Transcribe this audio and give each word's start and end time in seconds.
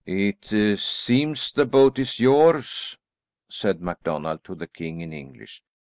"It 0.07 0.79
seems 0.79 1.53
the 1.53 1.67
boat 1.67 1.99
is 1.99 2.19
yours," 2.19 2.97
said 3.51 3.83
MacDonald 3.83 4.43
to 4.45 4.55
the 4.55 4.65
king 4.65 4.99
in 4.99 5.13
English. 5.13 5.61